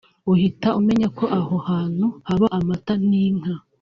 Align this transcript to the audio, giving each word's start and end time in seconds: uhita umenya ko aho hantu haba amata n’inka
uhita 0.31 0.67
umenya 0.79 1.07
ko 1.17 1.25
aho 1.39 1.55
hantu 1.69 2.07
haba 2.27 2.47
amata 2.59 2.93
n’inka 3.09 3.53